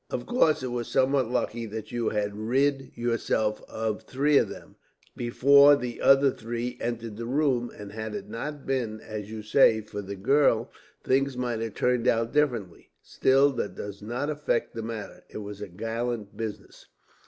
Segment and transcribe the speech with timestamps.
[0.09, 4.75] Of course, it was somewhat lucky that you had rid yourself of three of them,
[5.15, 9.79] before the other three entered the room; and had it not been, as you say,
[9.79, 10.71] for that girl,
[11.03, 12.89] things might have turned out differently.
[13.03, 15.23] Still, that does not affect the matter.
[15.29, 16.87] It was a gallant business.